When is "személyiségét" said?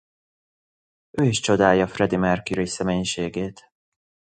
2.65-3.71